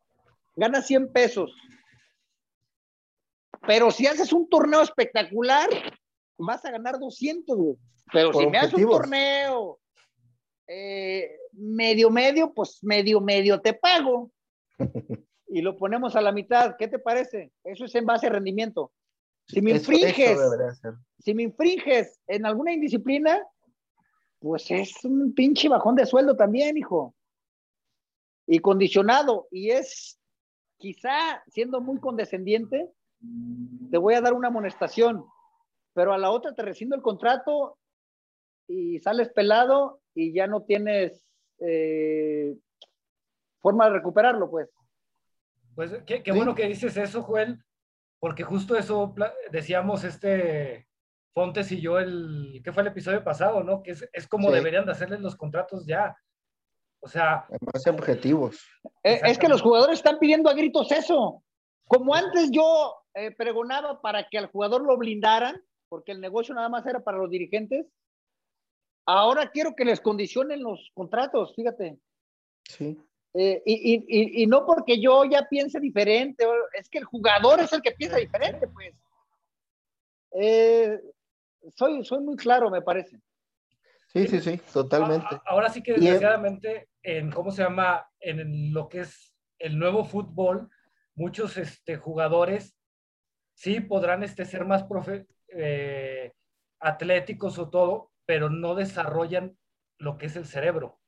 [0.55, 1.53] gana 100 pesos.
[3.65, 5.69] Pero si haces un torneo espectacular,
[6.37, 7.77] vas a ganar 200, güey.
[8.11, 9.79] Pero si me haces un torneo
[10.67, 14.31] eh, medio, medio, pues medio, medio te pago.
[15.47, 17.51] y lo ponemos a la mitad, ¿qué te parece?
[17.63, 18.91] Eso es en base a rendimiento.
[19.47, 20.39] Si me infringes,
[21.19, 23.41] si me infringes en alguna indisciplina,
[24.39, 27.15] pues es un pinche bajón de sueldo también, hijo.
[28.47, 30.19] Y condicionado, y es
[30.77, 32.91] quizá siendo muy condescendiente,
[33.91, 35.25] te voy a dar una amonestación,
[35.93, 37.77] pero a la otra te rescindo el contrato
[38.67, 42.55] y sales pelado y ya no tienes eh,
[43.65, 44.69] forma de recuperarlo, pues.
[45.73, 47.65] Pues qué, bueno que dices eso, Joel,
[48.19, 49.15] porque justo eso
[49.51, 50.87] decíamos este
[51.33, 53.81] Fontes y yo el, ¿qué fue el episodio pasado, no?
[53.81, 56.15] Que es, como deberían de hacerles los contratos ya.
[56.99, 57.47] O sea.
[57.73, 58.63] Más objetivos.
[59.03, 61.43] Eh, es, que los jugadores están pidiendo a gritos eso.
[61.87, 66.69] Como antes yo eh, pregonaba para que al jugador lo blindaran, porque el negocio nada
[66.69, 67.87] más era para los dirigentes,
[69.07, 71.97] ahora quiero que les condicionen los contratos, fíjate.
[72.63, 73.01] Sí.
[73.37, 77.81] Eh, y, y, no porque yo ya piense diferente, es que el jugador es el
[77.81, 78.95] que piensa diferente, pues.
[80.31, 81.01] Eh,
[81.75, 83.19] soy, soy muy claro, me parece.
[84.13, 85.27] Sí, sí, sí, totalmente.
[85.45, 90.69] Ahora sí que desgraciadamente, en cómo se llama, en lo que es el nuevo fútbol,
[91.13, 92.77] muchos este, jugadores
[93.53, 96.31] sí podrán este, ser más profe, eh,
[96.79, 99.57] atléticos o todo, pero no desarrollan
[99.97, 101.01] lo que es el cerebro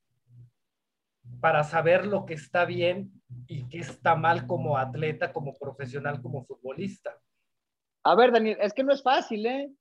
[1.40, 3.12] para saber lo que está bien
[3.48, 7.18] y qué está mal como atleta, como profesional, como futbolista.
[8.04, 9.72] A ver, Daniel, es que no es fácil, ¿eh?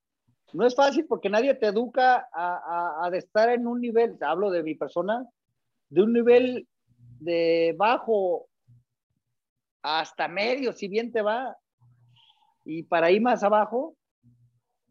[0.52, 4.62] No es fácil porque nadie te educa a, a, estar en un nivel, hablo de
[4.62, 5.26] mi persona,
[5.88, 6.68] de un nivel
[7.20, 8.48] de bajo
[9.82, 11.56] hasta medio, si bien te va,
[12.64, 13.96] y para ir más abajo,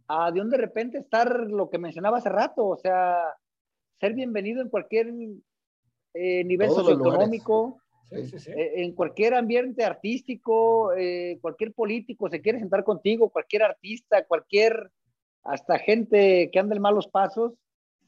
[0.07, 3.17] a de un de repente estar lo que mencionaba hace rato, o sea,
[3.99, 5.11] ser bienvenido en cualquier
[6.17, 13.29] eh, nivel socioeconómico, eh, en cualquier ambiente artístico, eh, cualquier político se quiere sentar contigo,
[13.29, 14.91] cualquier artista, cualquier
[15.43, 17.53] hasta gente que anda en malos pasos,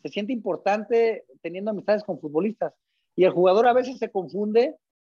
[0.01, 2.73] se siente importante teniendo amistades con futbolistas.
[3.15, 4.75] Y el jugador a veces se confunde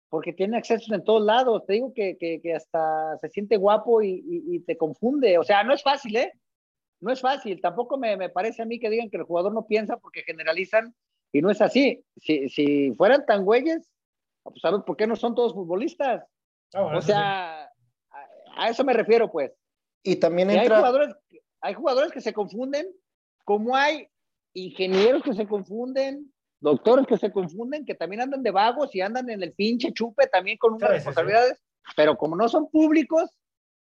[0.09, 1.65] porque tiene acceso en todos lados.
[1.67, 5.39] Te digo que, que, hasta se siente guapo y, y, te confunde.
[5.39, 6.33] O sea, no es fácil, ¿eh?
[6.99, 7.61] No es fácil.
[7.61, 10.95] Tampoco me, me, parece a mí que digan que el jugador no piensa porque generalizan
[11.33, 12.05] y no es así.
[12.17, 13.93] Si, si fueran tan güeyes,
[14.43, 16.25] pues a por qué no son todos futbolistas.
[16.73, 19.53] Ah, o sea, a, a, eso me refiero, pues.
[20.03, 20.77] Y también entra...
[20.77, 21.17] hay jugadores
[21.61, 22.87] hay jugadores que se confunden,
[23.45, 24.09] como hay
[24.55, 29.31] ingenieros que se confunden, doctores que se confunden, que también andan de vagos y andan
[29.31, 31.63] en el pinche chupe también con unas responsabilidades,
[31.97, 33.31] pero como no son públicos,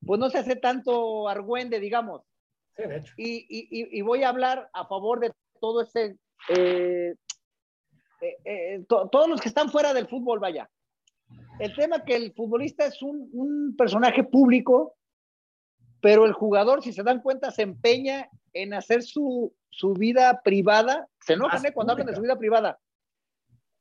[0.04, 2.22] pues no se hace tanto argüende, digamos.
[2.76, 3.14] Sí, de hecho.
[3.16, 6.16] Y, y, y, voy a hablar a favor de todo ese,
[6.48, 7.14] eh,
[8.20, 10.70] eh, eh, todos los que están fuera del fútbol, vaya.
[11.58, 14.96] El tema que el futbolista es un, un personaje público
[16.00, 21.08] pero el jugador, si se dan cuenta, se empeña en hacer su, su vida privada.
[21.24, 21.72] Se enojan ¿eh?
[21.72, 22.78] cuando hablan de su vida privada.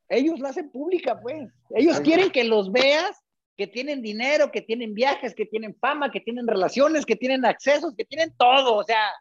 [0.09, 1.49] Ellos la hacen pública, pues.
[1.69, 3.23] Ellos quieren que los veas,
[3.55, 7.95] que tienen dinero, que tienen viajes, que tienen fama, que tienen relaciones, que tienen accesos,
[7.95, 8.75] que tienen todo.
[8.75, 9.11] O sea,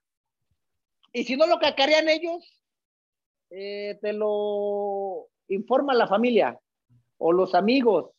[1.13, 2.58] y si no lo cacarean ellos,
[3.51, 6.59] eh, te lo informa la familia
[7.17, 8.11] o los amigos.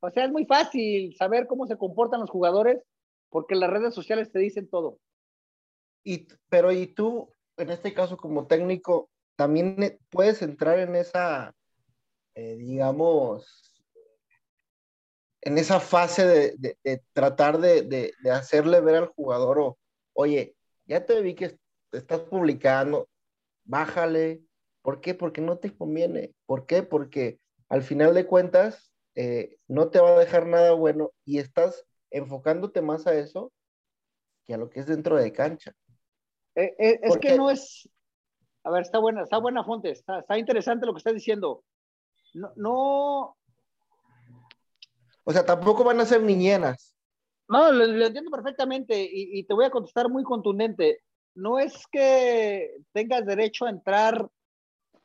[0.00, 2.82] O sea, es muy fácil saber cómo se comportan los jugadores
[3.30, 4.98] porque las redes sociales te dicen todo.
[6.04, 11.54] Y, pero y tú, en este caso como técnico, también puedes entrar en esa,
[12.34, 13.74] eh, digamos,
[15.40, 19.78] en esa fase de, tratar de, hacerle ver al jugador, o,
[20.14, 20.54] oye,
[20.86, 21.58] ya te vi que
[21.92, 23.08] estás publicando,
[23.64, 24.42] bájale.
[24.82, 25.14] ¿Por qué?
[25.14, 26.34] Porque no te conviene.
[26.46, 26.82] ¿Por qué?
[26.82, 31.86] Porque al final de cuentas eh, no te va a dejar nada bueno y estás
[32.10, 33.52] enfocándote más a eso
[34.44, 35.72] que a lo que es dentro de cancha.
[36.54, 37.88] Eh, eh, es que no es,
[38.62, 41.64] a ver, está buena, está buena Fonte, está, está interesante lo que estás diciendo.
[42.34, 43.36] No, no,
[45.24, 46.94] o sea, tampoco van a ser niñeras.
[47.48, 51.00] No, lo, entiendo perfectamente y, te voy a contestar muy contundente.
[51.34, 54.28] No es que tengas derecho a entrar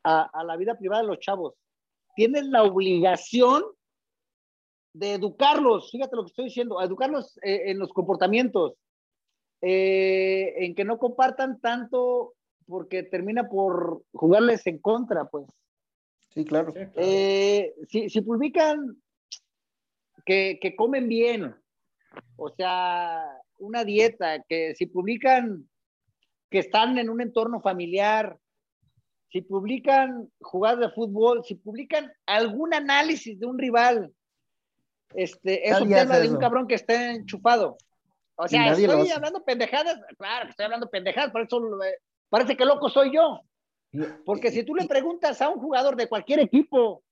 [0.04, 1.56] a, la vida privada de los chavos.
[2.16, 3.64] Tienes la obligación
[4.94, 8.74] de educarlos, fíjate lo que estoy diciendo, educarlos eh, en los comportamientos,
[9.62, 12.34] eh, en que no compartan tanto
[12.68, 15.46] porque termina por jugarles en contra, pues.
[16.34, 16.74] Sí, claro.
[16.76, 19.02] Eh, si, si, publican
[20.26, 21.56] que, comen bien,
[22.36, 23.26] o sea,
[23.58, 25.68] una dieta, que si publican
[26.50, 28.38] que están en un entorno familiar,
[29.30, 34.12] si publican jugadas de fútbol, si publican algún análisis de un rival,
[35.14, 37.78] este, es un tema de un cabrón que esté enchufado.
[38.36, 41.62] O sea, estoy hablando pendejadas, claro que estoy hablando pendejadas, por eso
[42.30, 43.42] parece que loco soy yo.
[44.26, 47.04] Porque si tú le preguntas a un jugador de cualquier equipo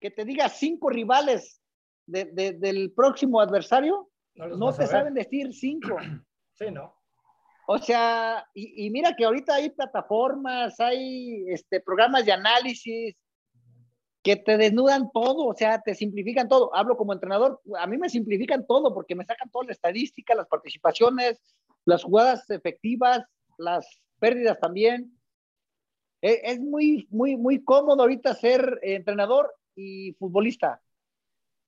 [0.00, 1.60] que te diga cinco rivales
[2.06, 5.96] del próximo adversario, no, te saben decir cinco.
[6.54, 7.01] Sí, ¿no?
[7.66, 13.16] O sea, y, mira que ahorita hay plataformas, hay este, programas de análisis
[14.22, 16.74] que te desnudan todo, o sea, te simplifican todo.
[16.74, 20.46] Hablo como entrenador, a mí me simplifican todo porque me sacan toda la estadística, las
[20.46, 21.40] participaciones,
[21.84, 23.24] las jugadas efectivas,
[23.58, 23.86] las
[24.18, 25.18] pérdidas también.
[26.20, 30.80] E, es muy, muy, muy cómodo ahorita ser entrenador y futbolista.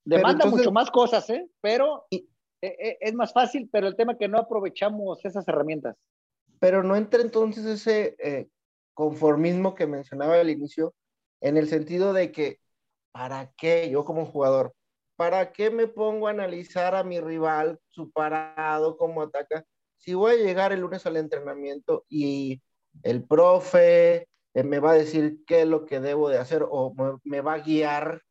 [0.05, 1.49] Demanda mucho más cosas, ¿eh?
[1.61, 2.25] Pero e,
[3.01, 5.97] es más fácil, pero el tema es que no aprovechamos esas herramientas.
[6.61, 8.49] Pero no entra entonces ese eh,
[8.95, 10.95] conformismo que mencionaba al inicio,
[11.41, 12.59] en el sentido de que,
[13.13, 14.75] ¿para qué yo como jugador?
[15.17, 19.65] ¿Para qué me pongo a analizar a mi rival, su parado, cómo ataca?
[19.99, 22.63] Si voy a llegar el lunes al entrenamiento y
[23.03, 26.95] el profe eh, me va a decir qué es lo que debo de hacer o
[27.25, 28.23] me va a guiar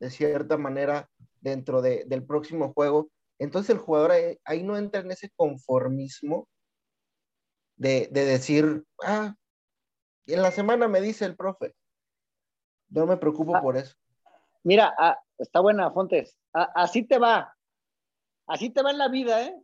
[0.00, 1.08] de cierta manera
[1.40, 3.10] dentro del próximo juego.
[3.38, 4.12] Entonces el jugador
[4.44, 6.48] ahí, no entra en ese conformismo
[7.76, 9.34] de, decir, ah,
[10.26, 11.74] en la semana me dice el profe.
[12.88, 13.94] No me preocupo ah, por eso.
[14.62, 16.36] Mira, ah, está buena, Fontes.
[16.52, 17.54] así te va.
[18.46, 19.54] Así te va en la vida, ¿eh?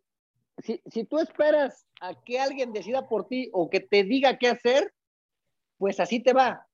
[0.58, 4.48] Si, si tú esperas a que alguien decida por ti o que te diga qué
[4.48, 4.92] hacer,
[5.78, 6.66] pues así te va.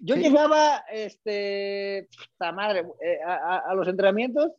[0.00, 4.52] Yo llegaba, este, madre, eh, a, los entrenamientos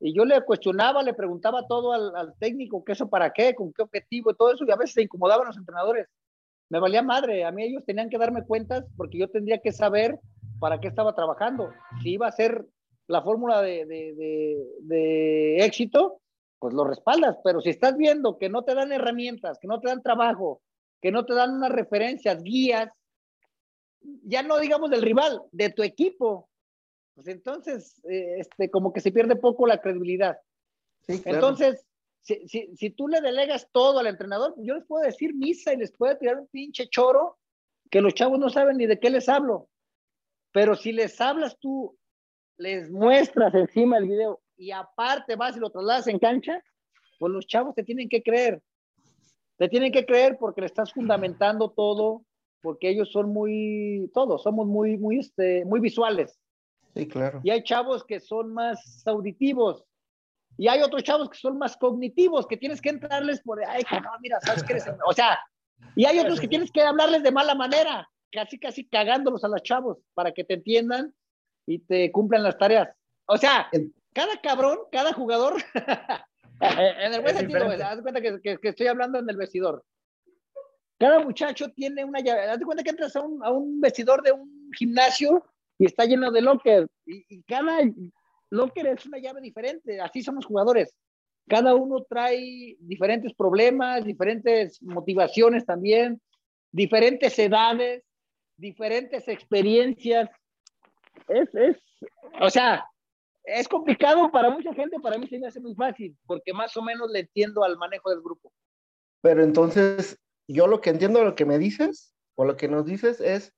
[0.00, 3.82] y yo le cuestionaba, le preguntaba todo al, técnico, qué eso para qué, con qué
[3.82, 6.06] objetivo y todo eso, y a veces se incomodaban los entrenadores.
[6.68, 10.18] Me valía madre, a mí ellos tenían que darme cuentas porque yo tendría que saber
[10.58, 11.70] para qué estaba trabajando.
[12.02, 12.66] Si iba a ser
[13.06, 16.20] la fórmula de, de, de éxito,
[16.58, 19.88] pues lo respaldas, pero si estás viendo que no te dan herramientas, que no te
[19.88, 20.60] dan trabajo,
[21.00, 22.90] que no te dan unas referencias, guías,
[24.24, 26.48] ya no digamos del rival, de tu equipo,
[27.16, 30.38] pues entonces, eh, este, como que se pierde poco la credibilidad.
[31.08, 31.86] Entonces,
[32.20, 35.78] si, si, si, tú le delegas todo al entrenador, yo les puedo decir misa y
[35.78, 37.38] les puedo tirar un pinche choro
[37.90, 39.70] que los chavos no saben ni de qué les hablo.
[40.52, 41.96] Pero si les hablas tú,
[42.58, 46.62] les muestras encima el video y aparte vas y lo trasladas en cancha,
[47.18, 48.62] pues los chavos te tienen que creer.
[49.56, 52.26] Te tienen que creer porque le estás fundamentando todo
[52.60, 56.38] porque ellos son muy, todos somos muy, muy, este, muy visuales.
[56.96, 57.40] Sí, claro.
[57.44, 59.84] Y hay chavos que son más auditivos.
[60.56, 64.10] Y hay otros chavos que son más cognitivos, que tienes que entrarles por, ay, no,
[64.20, 65.38] mira, sabes que eres, o sea,
[65.94, 69.62] y hay otros que tienes que hablarles de mala manera, casi, casi cagándolos a los
[69.62, 71.14] chavos para que te entiendan
[71.66, 72.88] y te cumplan las tareas.
[73.26, 73.68] O sea,
[74.14, 75.62] cada cabrón, cada jugador,
[76.60, 79.84] en el buen sentido, haz cuenta que, que, estoy hablando en el vestidor.
[80.98, 82.48] Cada muchacho tiene una llave.
[82.48, 85.44] Haz de cuenta que entras a un, a un vestidor de un gimnasio
[85.78, 86.86] y está lleno de locker.
[87.04, 87.80] Y, cada
[88.50, 90.00] locker es una llave diferente.
[90.00, 90.94] Así somos jugadores.
[91.48, 96.20] Cada uno trae diferentes problemas, diferentes motivaciones también,
[96.72, 98.02] diferentes edades,
[98.56, 100.28] diferentes experiencias.
[101.28, 101.76] Es, es,
[102.40, 102.84] o sea,
[103.44, 106.82] es complicado para mucha gente, para mí se me hace muy fácil, porque más o
[106.82, 108.52] menos le entiendo al manejo del grupo.
[109.22, 112.84] Pero entonces, yo lo que entiendo de lo que me dices, o lo que nos
[112.84, 113.54] dices es,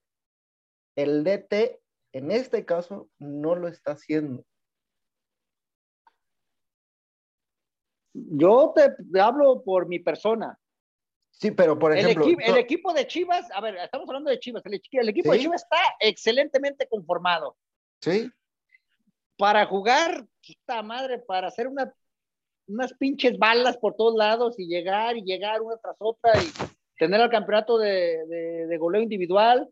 [0.94, 1.80] el DT
[2.18, 4.44] en este caso no lo está haciendo.
[8.12, 10.58] Yo te hablo por mi persona.
[11.30, 12.24] Sí, pero por ejemplo.
[12.24, 14.62] El, equipo de Chivas, a ver, estamos hablando de Chivas.
[14.66, 14.74] El,
[15.08, 17.56] equipo de Chivas está excelentemente conformado.
[18.00, 18.28] Sí.
[19.36, 21.94] Para jugar, puta madre, para hacer una,
[22.66, 26.50] unas pinches balas por todos lados y llegar y llegar una tras otra y
[26.98, 28.26] tener el campeonato de,
[28.66, 29.68] de, goleo individual,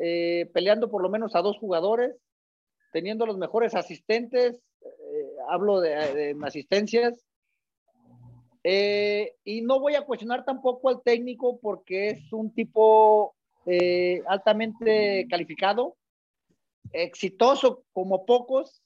[0.00, 2.16] eh, peleando por lo menos a dos jugadores,
[2.92, 7.26] teniendo los mejores asistentes, eh, hablo de, de asistencias,
[8.68, 15.28] eh, y no voy a cuestionar tampoco al técnico porque es un tipo eh, altamente
[15.30, 15.96] calificado,
[16.92, 18.82] exitoso como pocos,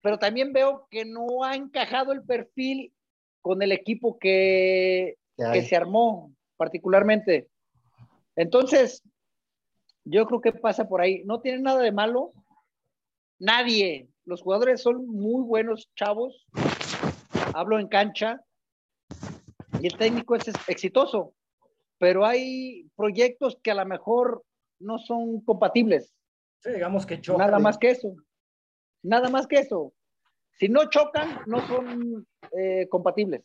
[0.00, 2.92] pero también veo que no ha encajado el perfil
[3.40, 5.16] con el equipo que,
[5.52, 7.46] que se armó particularmente.
[8.34, 9.00] Entonces,
[10.04, 11.22] yo creo que pasa por ahí.
[11.24, 12.32] No tiene nada de malo.
[13.38, 14.08] Nadie.
[14.24, 16.46] Los jugadores son muy buenos chavos
[17.54, 18.40] hablo en cancha,
[19.80, 21.34] y el técnico es exitoso,
[21.98, 24.44] pero hay proyectos que a lo mejor
[24.80, 26.14] no son compatibles.
[26.62, 27.46] Sí, digamos que chocan.
[27.46, 28.14] Nada más que eso.
[29.02, 29.92] Nada más que eso.
[30.58, 33.42] Si no chocan, no son eh, compatibles.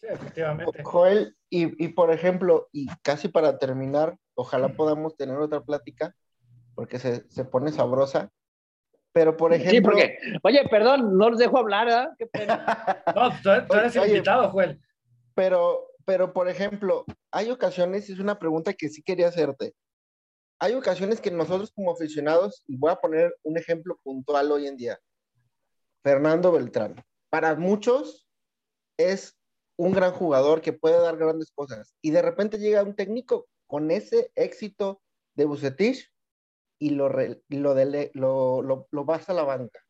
[0.00, 0.82] Sí, efectivamente.
[0.84, 6.14] Joel, y, y, por ejemplo, y casi para terminar, ojalá podamos tener otra plática,
[6.74, 8.30] porque se, se pone sabrosa.
[9.12, 9.72] Pero, por ejemplo.
[9.72, 12.14] Sí, porque, oye, perdón, no los dejo hablar, ¿ah?
[12.18, 12.64] Qué pena.
[13.14, 14.80] no, tú, eres el invitado, Joel.
[15.34, 19.74] Pero, pero, por ejemplo, hay ocasiones, es una pregunta que sí quería hacerte.
[20.58, 24.76] Hay ocasiones que nosotros como aficionados, y voy a poner un ejemplo puntual hoy en
[24.76, 24.98] día,
[26.02, 27.02] Fernando Beltrán.
[27.30, 28.28] Para muchos
[28.96, 29.36] es
[29.76, 31.94] un gran jugador que puede dar grandes cosas.
[32.00, 35.00] Y de repente llega un técnico con ese éxito
[35.34, 36.12] de Bucetich
[36.78, 39.80] y lo, lo, de, lo, lo, lo vas a la banca.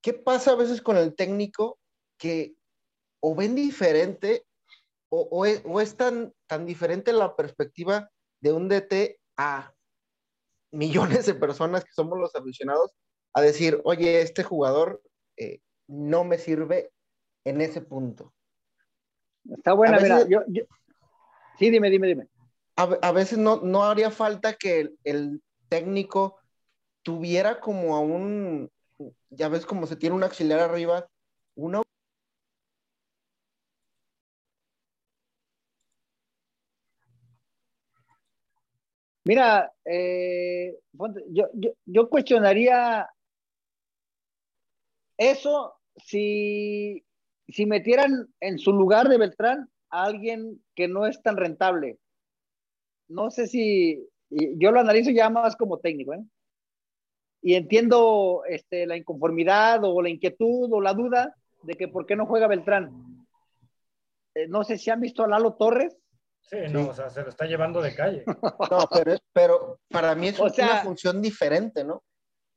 [0.00, 1.80] ¿Qué pasa a veces con el técnico
[2.16, 2.54] que
[3.18, 4.46] o ven diferente
[5.08, 8.08] o, o, es, o es, tan, tan diferente la perspectiva
[8.40, 9.74] de un DT a
[10.70, 12.92] millones de personas que somos los aficionados
[13.32, 15.02] a decir, oye, este jugador
[15.36, 16.92] eh, no me sirve
[17.44, 18.32] en ese punto?
[19.44, 20.62] Está buena, mira, yo, yo...
[21.58, 22.28] Sí, dime, dime, dime.
[22.76, 26.38] A, a, veces no, no haría falta que el, técnico
[27.02, 28.70] tuviera como a un,
[29.30, 31.08] ya ves como se tiene un auxiliar arriba,
[31.56, 31.82] uno
[39.26, 40.78] Mira, eh,
[41.30, 43.08] yo, yo, yo, cuestionaría
[45.16, 47.04] eso si,
[47.48, 51.98] si metieran en su lugar de Beltrán a alguien que no es tan rentable.
[53.14, 56.24] No sé si, yo lo analizo ya más como técnico, ¿eh?
[57.40, 62.16] Y entiendo este, la inconformidad o la inquietud o la duda de que por qué
[62.16, 62.90] no juega Beltrán.
[64.34, 65.96] Eh, no sé si han visto a Lalo Torres.
[66.40, 68.24] Sí, no, o sea, se lo está llevando de calle.
[68.70, 72.02] No, pero, pero para mí es una función diferente, ¿no?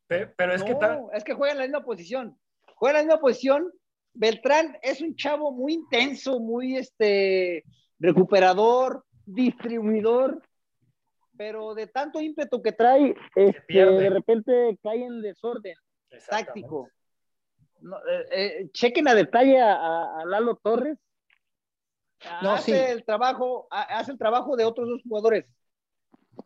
[0.08, 1.04] Pero, es que tal...
[1.14, 2.40] es que juega en la misma posición.
[2.76, 3.74] Juega en la misma posición.
[4.14, 7.64] Beltrán es un chavo muy intenso, muy este
[8.00, 10.42] recuperador, distribuidor,
[11.38, 15.76] pero de tanto ímpetu que trae, este, de repente cae en desorden
[16.30, 16.90] táctico.
[17.82, 20.98] Eh, eh, chequen a detalle a, Lalo Torres.
[22.42, 25.46] No, hace el trabajo, hace el trabajo de otros dos jugadores.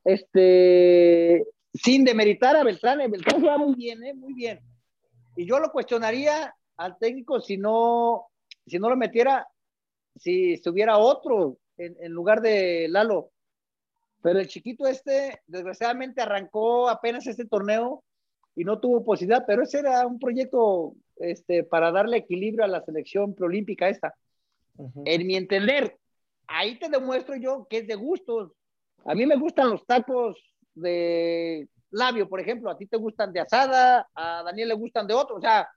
[0.03, 4.13] Este, sin demeritar a Beltrán, Beltrán juega muy bien, ¿eh?
[4.13, 4.59] muy bien.
[5.37, 8.27] Y yo lo cuestionaría al técnico si no,
[8.67, 9.47] si no lo metiera,
[10.17, 13.30] si estuviera otro en, en lugar de Lalo
[14.21, 18.03] pero el chiquito este, desgraciadamente, arrancó apenas este torneo
[18.55, 22.83] y no tuvo posibilidad, pero ese era un proyecto este, para darle equilibrio a la
[22.83, 24.13] selección preolímpica esta.
[25.05, 25.97] En mi entender,
[26.47, 28.51] ahí te demuestro yo que es de gustos.
[29.05, 30.37] A mí me gustan los tacos
[30.73, 35.13] de labio, por ejemplo, a ti te gustan de asada, a Daniel le gustan de
[35.13, 35.67] otro, o sea,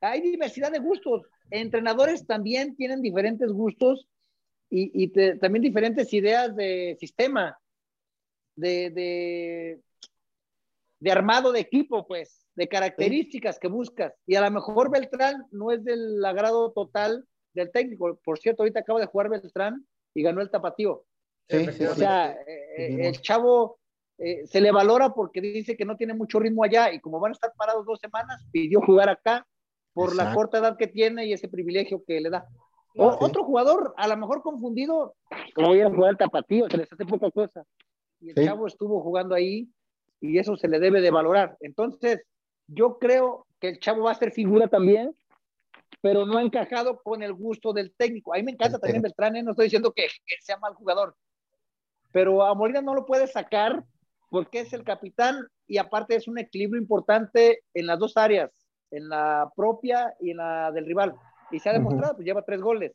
[0.00, 1.22] hay diversidad de gustos.
[1.50, 4.06] Entrenadores también tienen diferentes gustos
[4.68, 7.58] y, y también diferentes ideas de sistema
[8.56, 9.80] de,
[11.00, 14.14] de, armado de equipo, pues, de características que buscas.
[14.26, 18.18] Y a lo mejor Beltrán no es del agrado total del técnico.
[18.24, 21.04] Por cierto, ahorita acaba de jugar Beltrán y ganó el tapatío.
[21.52, 23.78] o sea, eh, el chavo
[24.18, 27.32] eh, se le valora porque dice que no tiene mucho ritmo allá y como van
[27.32, 29.46] a estar parados dos semanas, pidió jugar acá
[29.92, 32.46] por la corta edad que tiene y ese privilegio que le da.
[32.98, 35.14] O, Otro jugador, a lo mejor confundido,
[35.54, 37.64] como voy a jugar el tapatío, se les hace poca cosa
[38.20, 39.68] y el chavo estuvo jugando ahí
[40.20, 41.56] y eso se le debe de valorar.
[41.60, 42.22] Entonces,
[42.66, 45.14] yo creo que el chavo va a ser figura también
[46.00, 48.32] pero no ha encajado con el gusto del técnico.
[48.32, 49.42] A mí me encanta también Beltrán, ¿eh?
[49.42, 50.06] no estoy diciendo que,
[50.40, 51.16] sea mal jugador,
[52.12, 53.84] pero a Molina no lo puede sacar
[54.30, 58.52] porque es el capitán y aparte es un equilibrio importante en las dos áreas,
[58.90, 61.14] en la propia y en la del rival.
[61.50, 62.92] Y se ha demostrado, pues lleva tres goles.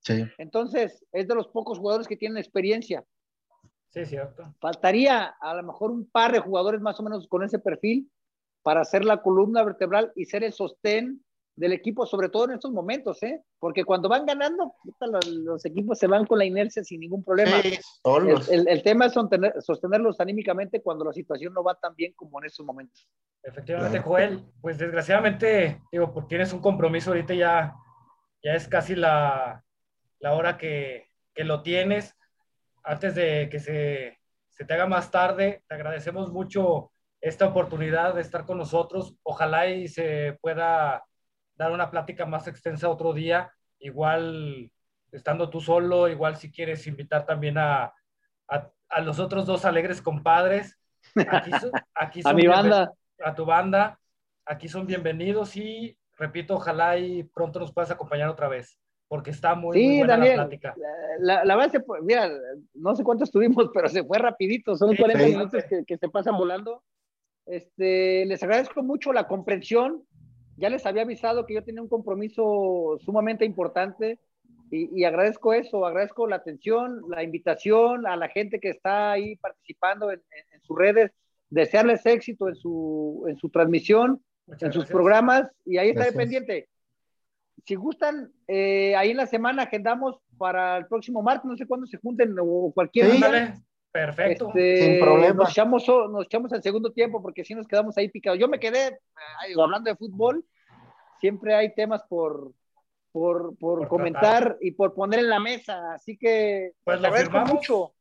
[0.00, 0.24] Sí.
[0.38, 3.04] Entonces, es de los pocos jugadores que tienen experiencia.
[3.90, 4.54] Sí, cierto.
[4.60, 8.10] Faltaría a lo mejor un par de jugadores más o menos con ese perfil
[8.62, 11.24] para ser la columna vertebral y ser el sostén
[11.58, 13.42] del equipo, sobre todo en estos momentos, ¿eh?
[13.58, 14.74] Porque cuando van ganando,
[15.26, 17.60] los, equipos se van con la inercia sin ningún problema.
[17.60, 19.14] el, tema es
[19.64, 23.08] sostenerlos anímicamente cuando la situación no va tan bien como en estos momentos.
[23.42, 27.74] Efectivamente, Joel, pues desgraciadamente, digo, porque tienes un compromiso ahorita ya,
[28.42, 29.64] ya es casi la,
[30.20, 32.14] la hora que, que, lo tienes.
[32.82, 34.18] Antes de que se,
[34.48, 39.16] se te haga más tarde, te agradecemos mucho esta oportunidad de estar con nosotros.
[39.22, 41.04] Ojalá y se pueda
[41.56, 44.70] dar una plática más extensa otro día, igual
[45.10, 47.92] estando tú solo, igual si quieres invitar también a,
[48.46, 50.78] a, los otros dos alegres compadres.
[51.28, 51.50] Aquí,
[51.94, 52.92] aquí a mi banda.
[53.24, 53.98] A tu banda.
[54.44, 58.78] Aquí son bienvenidos y repito, ojalá y pronto nos puedas acompañar otra vez,
[59.08, 60.74] porque está muy, buena la plática.
[61.18, 62.30] La, la, base, mira,
[62.74, 66.36] no sé cuánto estuvimos, pero se fue rapidito, son 40 minutos que, que, se pasan
[66.36, 66.82] volando.
[67.46, 70.04] Este, les agradezco mucho la comprensión,
[70.56, 74.18] ya les había avisado que yo tenía un compromiso sumamente importante
[74.70, 80.12] y, agradezco eso, agradezco la atención, la invitación a la gente que está ahí participando
[80.12, 80.20] en,
[80.62, 81.10] sus redes,
[81.48, 84.22] desearles éxito en su, en su transmisión,
[84.60, 86.68] en sus programas y ahí estaré pendiente.
[87.64, 91.86] Si gustan, eh, ahí en la semana agendamos para el próximo martes, no sé cuándo
[91.86, 93.54] se junten o cualquier día.
[93.90, 94.48] Perfecto.
[94.48, 95.34] Este, Sin problema.
[95.34, 98.38] Nos echamos, nos echamos el segundo tiempo porque si nos quedamos ahí picados.
[98.38, 98.98] Yo me quedé,
[99.58, 100.44] hablando de fútbol,
[101.20, 102.52] siempre hay temas por,
[103.12, 105.94] por, por, comentar y por poner en la mesa.
[105.94, 107.54] Así que pues lo firmamos.
[107.54, 107.94] mucho.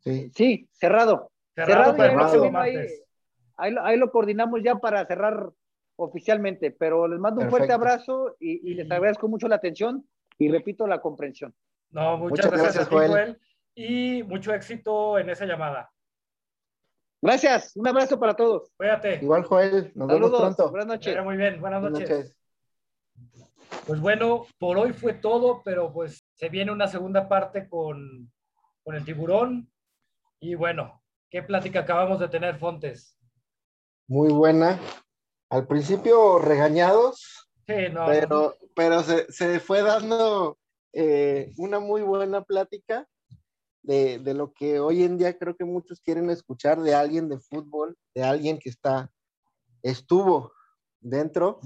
[0.00, 0.30] Sí.
[0.34, 1.30] sí, cerrado.
[1.54, 1.96] Cerrado,
[3.56, 5.50] ahí, lo coordinamos ya para cerrar
[6.04, 6.70] oficialmente.
[6.70, 10.06] Pero les mando un fuerte abrazo y, les agradezco mucho la atención
[10.38, 11.54] y repito la comprensión.
[11.90, 13.38] No, muchas, gracias, Joel
[13.74, 15.90] y mucho éxito en esa llamada.
[17.22, 18.72] Gracias, un abrazo para todos.
[18.76, 19.16] Cuídate.
[19.22, 20.70] Igual, Joel, nos vemos pronto.
[20.70, 21.24] Buenas noches.
[21.24, 22.34] muy bien, buenas noches.
[23.86, 28.30] Pues bueno, por hoy fue todo, pero pues se viene una segunda parte con,
[28.82, 29.70] con el tiburón.
[30.40, 33.16] Y bueno, ¿qué plática acabamos de tener, Fontes?
[34.08, 34.78] Muy buena.
[35.50, 40.58] Al principio regañados, sí, no, pero, pero se, se, fue dando
[40.92, 43.06] eh, una muy buena plática
[43.82, 47.96] de, lo que hoy en día creo que muchos quieren escuchar de alguien de fútbol,
[48.14, 49.10] de alguien que está,
[49.82, 50.52] estuvo
[51.00, 51.60] dentro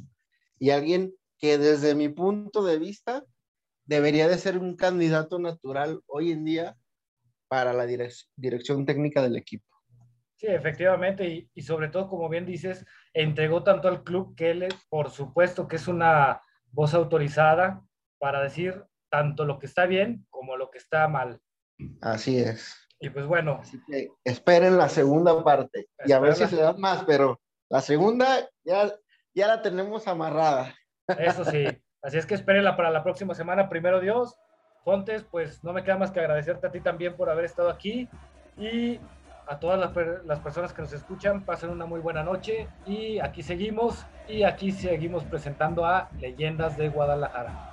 [0.58, 3.24] y alguien que desde mi punto de vista
[3.84, 6.76] debería de ser un candidato natural hoy en día
[7.48, 9.73] para la dirección técnica del equipo.
[10.36, 14.68] Sí, efectivamente, y, y, sobre todo, como bien dices, entregó tanto al club que él,
[14.88, 17.82] por supuesto, que es una voz autorizada
[18.18, 21.40] para decir tanto lo que está bien como lo que está mal.
[22.00, 22.76] Así es.
[23.00, 23.58] Y pues bueno.
[23.60, 27.80] Así que esperen la segunda parte y a ver si se da más, pero la
[27.80, 28.92] segunda ya,
[29.34, 30.74] ya la tenemos amarrada.
[31.18, 31.66] Eso sí.
[32.02, 34.36] Así es que espérenla para la próxima semana, primero Dios.
[34.84, 38.08] Fontes, pues no me queda más que agradecerte a ti también por haber estado aquí
[38.58, 39.00] y
[39.46, 39.92] a todas las,
[40.24, 44.72] las, personas que nos escuchan, pasen una muy buena noche y aquí seguimos y aquí
[44.72, 47.70] seguimos presentando a Leyendas de Guadalajara.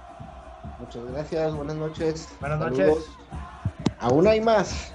[0.79, 2.35] Muchas gracias, buenas noches.
[2.39, 3.09] Buenas noches.
[3.99, 4.93] Aún hay más.